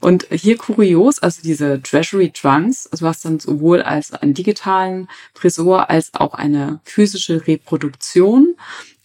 [0.00, 5.90] und hier kurios, also diese Treasury Trunks, also was dann sowohl als einen digitalen Tresor
[5.90, 8.54] als auch eine physische Reproduktion,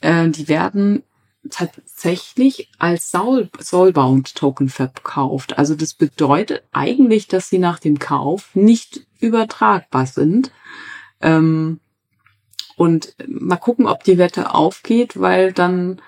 [0.02, 1.04] äh, die werden
[1.50, 5.58] tatsächlich als Soul, Soulbound Token verkauft.
[5.58, 10.52] Also das bedeutet eigentlich, dass sie nach dem Kauf nicht übertragbar sind.
[11.20, 11.80] Ähm,
[12.78, 16.02] und mal gucken, ob die Wette aufgeht, weil dann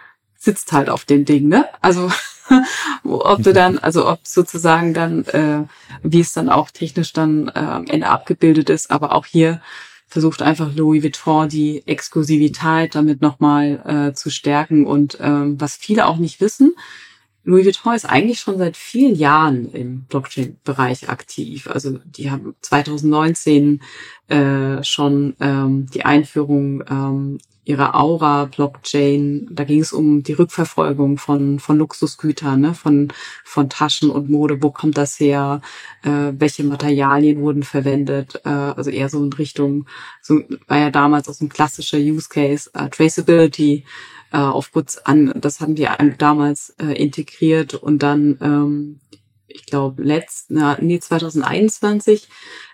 [0.43, 1.69] sitzt halt auf dem Ding, ne?
[1.81, 2.11] Also
[3.03, 5.63] ob du dann, also ob sozusagen dann, äh,
[6.03, 9.61] wie es dann auch technisch dann äh, am Ende abgebildet ist, aber auch hier
[10.07, 16.05] versucht einfach Louis Vuitton die Exklusivität damit nochmal äh, zu stärken und ähm, was viele
[16.07, 16.73] auch nicht wissen,
[17.45, 21.67] Louis Vuitton ist eigentlich schon seit vielen Jahren im Blockchain-Bereich aktiv.
[21.67, 23.81] Also die haben 2019
[24.27, 29.47] äh, schon ähm, die Einführung ähm, ihrer Aura-Blockchain.
[29.51, 32.73] Da ging es um die Rückverfolgung von von Luxusgütern, ne?
[32.73, 34.61] von von Taschen und Mode.
[34.61, 35.61] Wo kommt das her?
[36.03, 38.41] Äh, welche Materialien wurden verwendet?
[38.45, 39.85] Äh, also eher so in Richtung,
[40.21, 43.85] so war ja damals auch so ein klassischer Use Case, äh, Traceability
[44.33, 48.99] äh, auf kurz an, das haben die damals äh, integriert und dann, ähm,
[49.53, 52.27] ich glaube, letzt, na, nee, 2021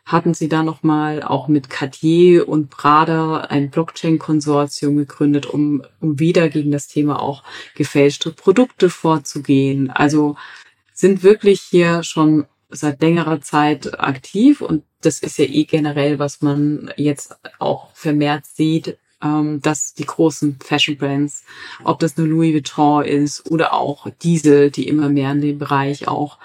[0.05, 6.49] hatten sie da nochmal auch mit Cartier und Prada ein Blockchain-Konsortium gegründet, um, um wieder
[6.49, 7.43] gegen das Thema auch
[7.75, 9.89] gefälschte Produkte vorzugehen.
[9.89, 10.35] Also
[10.93, 16.41] sind wirklich hier schon seit längerer Zeit aktiv und das ist ja eh generell, was
[16.41, 21.43] man jetzt auch vermehrt sieht, ähm, dass die großen Fashion Brands,
[21.83, 26.07] ob das eine Louis Vuitton ist oder auch diese, die immer mehr in den Bereich
[26.07, 26.37] auch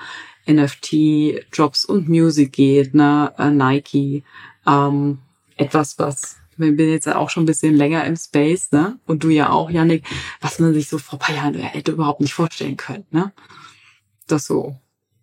[0.47, 4.25] NFT, Jobs und Music geht, ne, äh, Nike,
[4.67, 5.19] ähm,
[5.57, 8.99] etwas, was ich bin jetzt auch schon ein bisschen länger im Space, ne?
[9.07, 10.05] Und du ja auch, Yannick,
[10.41, 13.33] was man sich so vor ein paar Jahren hätte überhaupt nicht vorstellen können, ne?
[14.29, 14.77] Dass so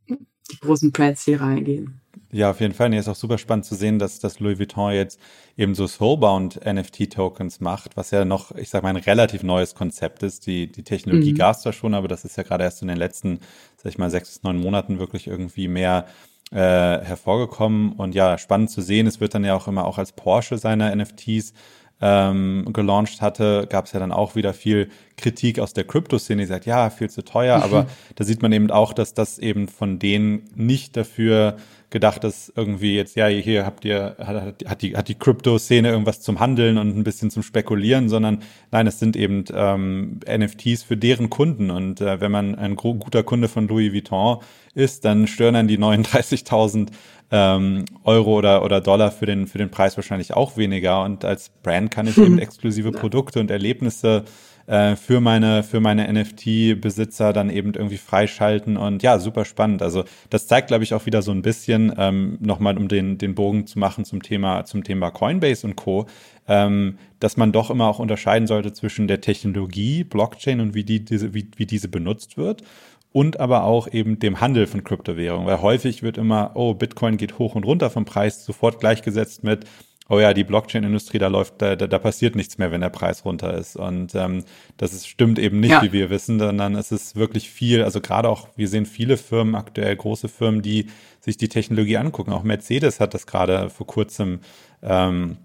[0.09, 2.00] die großen Brands hier reingehen.
[2.33, 2.89] Ja, auf jeden Fall.
[2.89, 5.19] Nee, ist auch super spannend zu sehen, dass, dass Louis Vuitton jetzt
[5.57, 10.23] eben so Soulbound NFT-Tokens macht, was ja noch, ich sag mal, ein relativ neues Konzept
[10.23, 10.47] ist.
[10.47, 11.37] Die, die Technologie mhm.
[11.37, 13.39] gab es da schon, aber das ist ja gerade erst in den letzten,
[13.75, 16.05] sag ich mal, sechs bis neun Monaten wirklich irgendwie mehr
[16.51, 17.93] äh, hervorgekommen.
[17.93, 19.07] Und ja, spannend zu sehen.
[19.07, 21.53] Es wird dann ja auch immer auch als Porsche seiner NFTs
[22.01, 26.47] ähm, gelauncht hatte, gab es ja dann auch wieder viel Kritik aus der Krypto-Szene, die
[26.47, 27.63] sagt, ja, viel zu teuer, mhm.
[27.63, 31.57] aber da sieht man eben auch, dass das eben von denen nicht dafür
[31.91, 36.21] gedacht ist, irgendwie jetzt, ja, hier habt ihr, hat, hat die, hat die Krypto-Szene irgendwas
[36.21, 40.95] zum Handeln und ein bisschen zum Spekulieren, sondern nein, es sind eben ähm, NFTs für
[40.95, 41.69] deren Kunden.
[41.69, 44.37] Und äh, wenn man ein guter Kunde von Louis Vuitton
[44.73, 46.87] ist, dann stören dann die 39.000
[47.29, 51.03] ähm, Euro oder, oder Dollar für den, für den Preis wahrscheinlich auch weniger.
[51.03, 54.23] Und als Brand kann ich eben exklusive Produkte und Erlebnisse
[54.71, 59.81] äh, für meine, für meine NFT-Besitzer dann eben irgendwie freischalten und ja, super spannend.
[59.81, 63.35] Also das zeigt, glaube ich, auch wieder so ein bisschen, ähm, nochmal um den, den
[63.35, 66.05] Bogen zu machen zum Thema, zum Thema Coinbase und Co.,
[66.47, 71.03] ähm, dass man doch immer auch unterscheiden sollte zwischen der Technologie, Blockchain und wie, die,
[71.03, 72.63] diese, wie, wie diese benutzt wird
[73.11, 77.39] und aber auch eben dem Handel von Kryptowährungen, weil häufig wird immer, oh, Bitcoin geht
[77.39, 79.65] hoch und runter vom Preis, sofort gleichgesetzt mit,
[80.11, 83.53] oh ja, die Blockchain-Industrie, da läuft, da, da, passiert nichts mehr, wenn der Preis runter
[83.53, 83.77] ist.
[83.77, 84.43] Und ähm,
[84.75, 85.81] das ist, stimmt eben nicht, ja.
[85.83, 89.55] wie wir wissen, sondern es ist wirklich viel, also gerade auch, wir sehen viele Firmen,
[89.55, 90.87] aktuell große Firmen, die
[91.21, 92.33] sich die Technologie angucken.
[92.33, 94.41] Auch Mercedes hat das gerade vor kurzem
[94.83, 95.37] ähm,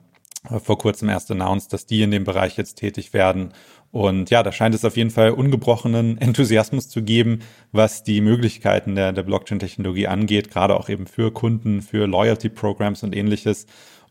[0.63, 3.53] vor kurzem erst announced, dass die in dem Bereich jetzt tätig werden.
[3.91, 7.41] Und ja, da scheint es auf jeden Fall ungebrochenen Enthusiasmus zu geben,
[7.73, 13.17] was die Möglichkeiten der, der Blockchain-Technologie angeht, gerade auch eben für Kunden, für Loyalty-Programs und
[13.17, 13.67] ähnliches.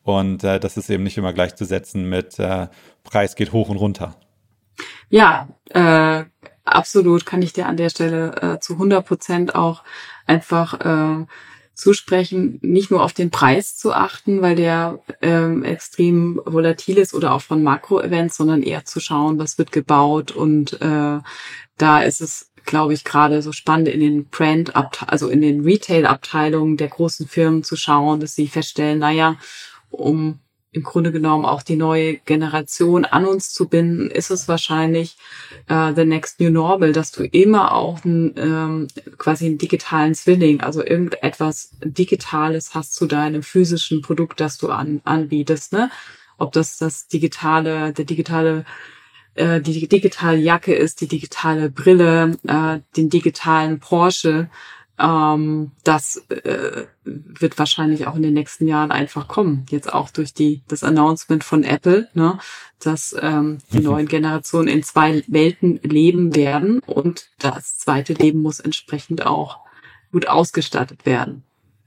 [0.05, 2.67] Und äh, das ist eben nicht immer gleichzusetzen mit äh,
[3.03, 4.15] Preis geht hoch und runter.
[5.09, 6.25] Ja, äh,
[6.63, 9.81] absolut kann ich dir an der Stelle äh, zu 100 Prozent auch
[10.27, 11.25] einfach äh,
[11.73, 17.33] zusprechen, nicht nur auf den Preis zu achten, weil der ähm, extrem volatil ist oder
[17.33, 21.19] auch von Makro-Events, sondern eher zu schauen, was wird gebaut und äh,
[21.77, 24.73] da ist es glaube ich, gerade so spannend in den Brand,
[25.07, 29.37] also in den Retail-Abteilungen der großen Firmen zu schauen, dass sie feststellen, naja,
[29.95, 30.39] um
[30.75, 35.15] im Grunde genommen auch die neue Generation an uns zu binden, ist es wahrscheinlich
[35.69, 40.59] äh, the next new normal, dass du immer auch ein, ähm, quasi einen digitalen Zwilling,
[40.59, 45.89] also irgendetwas Digitales hast zu deinem physischen Produkt, das du an, anbietest, ne?
[46.37, 48.65] Ob das das digitale, der digitale
[49.35, 54.49] äh, die digitale Jacke ist, die digitale Brille, äh, den digitalen Porsche,
[54.97, 59.65] ähm, das äh, wird wahrscheinlich auch in den nächsten Jahren einfach kommen.
[59.69, 62.39] Jetzt auch durch die das Announcement von Apple, ne,
[62.79, 63.83] dass ähm, die mhm.
[63.83, 69.59] neuen Generationen in zwei Welten leben werden und das zweite Leben muss entsprechend auch
[70.11, 71.43] gut ausgestattet werden.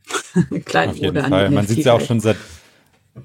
[0.64, 1.50] Kleine Auf jeden Fall.
[1.50, 2.36] Man sieht es ja auch schon seit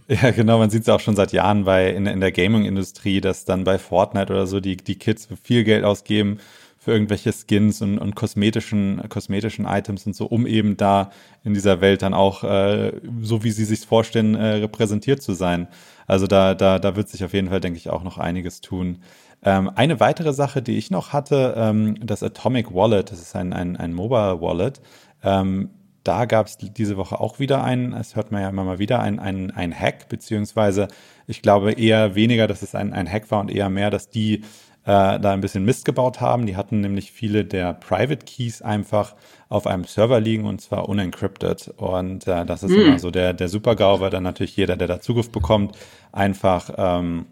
[0.07, 3.45] ja, genau, man sieht es auch schon seit Jahren bei in, in der Gaming-Industrie, dass
[3.45, 6.39] dann bei Fortnite oder so die, die Kids viel Geld ausgeben
[6.83, 11.11] für irgendwelche Skins und, und kosmetischen, kosmetischen Items und so, um eben da
[11.45, 12.91] in dieser Welt dann auch, äh,
[13.21, 15.69] so wie sie sich vorstellen, äh, repräsentiert zu sein.
[16.07, 18.99] Also da, da, da wird sich auf jeden Fall, denke ich, auch noch einiges tun.
[19.43, 23.53] Ähm, eine weitere Sache, die ich noch hatte, ähm, das Atomic Wallet, das ist ein,
[23.53, 24.81] ein, ein Mobile Wallet.
[25.23, 25.69] Ähm,
[26.03, 28.99] da gab es diese Woche auch wieder einen, es hört man ja immer mal wieder,
[28.99, 30.89] ein, ein, ein Hack, beziehungsweise
[31.27, 34.43] ich glaube eher weniger, dass es ein, ein Hack war und eher mehr, dass die
[34.85, 36.45] äh, da ein bisschen Mist gebaut haben.
[36.45, 39.15] Die hatten nämlich viele der Private Keys einfach
[39.49, 41.73] auf einem Server liegen und zwar unencrypted.
[41.77, 42.79] Und äh, das ist mm.
[42.79, 45.77] immer so der, der Super-GAU, weil dann natürlich jeder, der da Zugriff bekommt,
[46.11, 47.25] einfach ähm,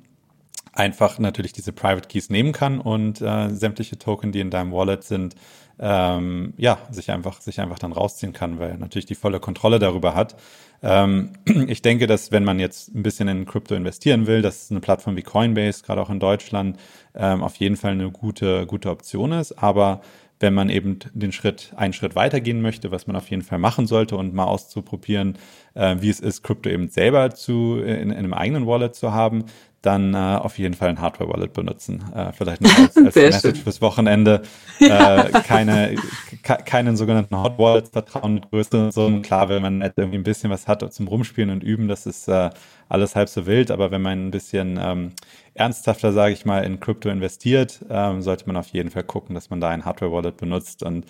[0.74, 5.04] einfach natürlich diese Private Keys nehmen kann und äh, sämtliche Token, die in deinem Wallet
[5.04, 5.36] sind,
[5.80, 9.80] ähm, ja, sich einfach, sich einfach dann rausziehen kann, weil er natürlich die volle Kontrolle
[9.80, 10.36] darüber hat.
[10.84, 11.34] Ähm,
[11.68, 15.18] ich denke, dass wenn man jetzt ein bisschen in Krypto investieren will, dass eine Plattform
[15.18, 16.78] wie Coinbase, gerade auch in Deutschland,
[17.16, 19.54] ähm, auf jeden Fall eine gute, gute Option ist.
[19.54, 20.02] Aber
[20.40, 23.86] wenn man eben den Schritt, einen Schritt weitergehen möchte, was man auf jeden Fall machen
[23.88, 25.38] sollte und mal auszuprobieren,
[25.76, 29.46] äh, wie es ist, Krypto eben selber zu, in, in einem eigenen Wallet zu haben,
[29.82, 32.04] dann äh, auf jeden Fall ein Hardware-Wallet benutzen.
[32.14, 33.64] Äh, vielleicht noch als, als Message schön.
[33.64, 34.42] fürs Wochenende.
[34.82, 35.96] Äh, keine,
[36.42, 39.22] keinen sogenannten Hot Wallet vertrauen mit größeren Summen.
[39.22, 42.50] Klar, wenn man irgendwie ein bisschen was hat zum Rumspielen und Üben, das ist äh,
[42.90, 43.70] alles halb so wild.
[43.70, 45.12] Aber wenn man ein bisschen ähm,
[45.54, 49.52] ernsthafter, sage ich mal, in Krypto investiert, ähm, sollte man auf jeden Fall gucken, dass
[49.52, 51.06] man da ein Hardware-Wallet benutzt und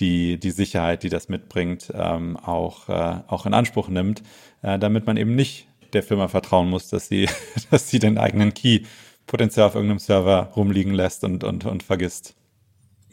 [0.00, 4.22] die, die Sicherheit, die das mitbringt, ähm, auch, äh, auch in Anspruch nimmt,
[4.62, 7.28] äh, damit man eben nicht der Firma vertrauen muss, dass sie,
[7.70, 8.80] dass sie den eigenen Key
[9.26, 12.34] potenziell auf irgendeinem Server rumliegen lässt und, und, und vergisst.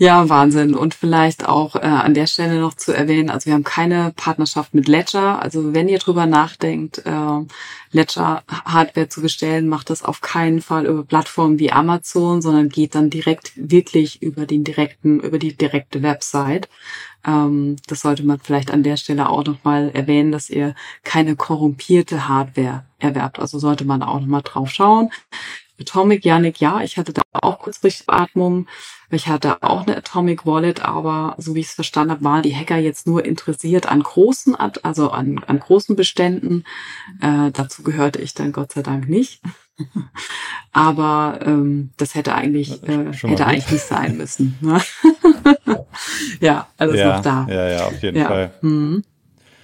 [0.01, 0.75] Ja, Wahnsinn.
[0.75, 4.73] Und vielleicht auch äh, an der Stelle noch zu erwähnen, also wir haben keine Partnerschaft
[4.73, 5.41] mit Ledger.
[5.41, 7.45] Also wenn ihr drüber nachdenkt, äh,
[7.91, 12.95] Ledger Hardware zu bestellen, macht das auf keinen Fall über Plattformen wie Amazon, sondern geht
[12.95, 16.69] dann direkt wirklich über den direkten, über die direkte Website.
[17.27, 22.29] Ähm, das sollte man vielleicht an der Stelle auch nochmal erwähnen, dass ihr keine korrumpierte
[22.29, 23.37] Hardware erwerbt.
[23.37, 25.09] Also sollte man auch nochmal drauf schauen.
[25.79, 28.67] Atomic, Yannick, ja, ich hatte da auch kurz Durchatmung.
[29.11, 32.55] Ich hatte auch eine Atomic Wallet, aber so wie ich es verstanden habe, waren die
[32.55, 36.63] Hacker jetzt nur interessiert an großen, also an, an großen Beständen.
[37.21, 39.41] Äh, dazu gehörte ich dann Gott sei Dank nicht.
[40.71, 44.57] aber ähm, das hätte eigentlich äh, hätte eigentlich nicht sein müssen.
[44.61, 44.81] Ne?
[46.41, 47.47] ja, also ja, noch da.
[47.49, 48.27] Ja, ja, auf jeden ja.
[48.27, 48.53] Fall.
[48.61, 49.03] Mhm.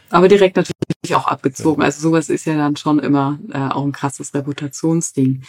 [0.10, 1.84] Aber direkt natürlich auch abgezogen.
[1.84, 5.44] Also sowas ist ja dann schon immer äh, auch ein krasses Reputationsding.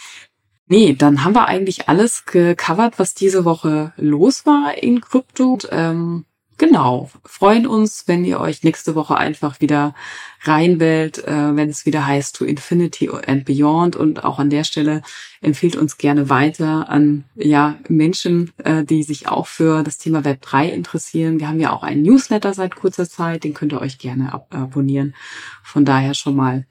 [0.69, 5.57] Nee, dann haben wir eigentlich alles gecovert, was diese Woche los war in Krypto.
[5.71, 6.25] Ähm,
[6.57, 9.95] genau, freuen uns, wenn ihr euch nächste Woche einfach wieder
[10.41, 13.95] reinwählt, äh, wenn es wieder heißt To Infinity and Beyond.
[13.95, 15.03] Und auch an der Stelle
[15.39, 20.41] empfiehlt uns gerne weiter an ja Menschen, äh, die sich auch für das Thema Web
[20.41, 21.39] 3 interessieren.
[21.39, 24.53] Wir haben ja auch einen Newsletter seit kurzer Zeit, den könnt ihr euch gerne ab
[24.53, 25.15] abonnieren.
[25.63, 26.67] Von daher schon mal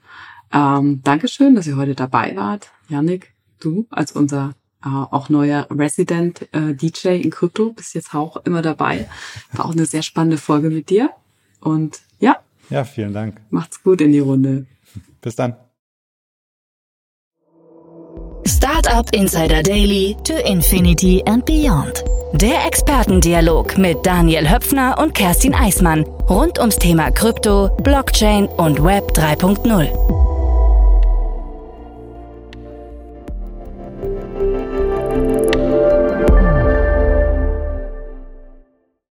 [0.53, 2.69] ähm, Dankeschön, dass ihr heute dabei wart.
[2.89, 8.37] Janik, du als unser äh, auch neuer Resident äh, DJ in Krypto bist jetzt auch
[8.45, 9.09] immer dabei.
[9.53, 11.09] War auch eine sehr spannende Folge mit dir.
[11.59, 12.37] Und ja.
[12.69, 13.41] Ja, vielen Dank.
[13.49, 14.65] Macht's gut in die Runde.
[15.21, 15.55] Bis dann.
[18.45, 22.03] Startup Insider Daily to Infinity and Beyond.
[22.33, 29.11] Der Expertendialog mit Daniel Höpfner und Kerstin Eismann rund ums Thema Krypto, Blockchain und Web
[29.11, 30.36] 3.0.